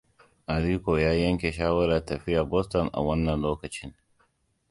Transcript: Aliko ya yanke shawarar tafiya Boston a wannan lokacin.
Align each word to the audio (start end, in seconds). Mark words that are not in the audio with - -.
Aliko 0.47 0.99
ya 0.99 1.13
yanke 1.13 1.51
shawarar 1.51 2.05
tafiya 2.07 2.43
Boston 2.51 2.87
a 2.93 2.99
wannan 3.05 3.39
lokacin. 3.45 3.91